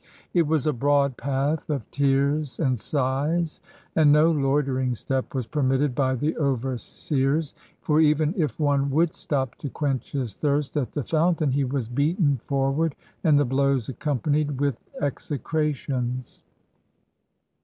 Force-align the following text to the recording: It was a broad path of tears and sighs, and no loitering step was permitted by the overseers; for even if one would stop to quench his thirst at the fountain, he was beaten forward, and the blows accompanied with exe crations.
It 0.33 0.47
was 0.47 0.65
a 0.65 0.73
broad 0.73 1.15
path 1.15 1.69
of 1.69 1.87
tears 1.91 2.59
and 2.59 2.79
sighs, 2.79 3.61
and 3.95 4.11
no 4.11 4.31
loitering 4.31 4.95
step 4.95 5.35
was 5.35 5.45
permitted 5.45 5.93
by 5.93 6.15
the 6.15 6.35
overseers; 6.39 7.53
for 7.81 7.99
even 8.01 8.33
if 8.35 8.59
one 8.59 8.89
would 8.89 9.13
stop 9.13 9.53
to 9.59 9.69
quench 9.69 10.13
his 10.13 10.33
thirst 10.33 10.75
at 10.75 10.93
the 10.93 11.03
fountain, 11.03 11.51
he 11.51 11.65
was 11.65 11.87
beaten 11.87 12.37
forward, 12.47 12.95
and 13.23 13.37
the 13.37 13.45
blows 13.45 13.89
accompanied 13.89 14.59
with 14.59 14.79
exe 14.99 15.33
crations. 15.43 16.41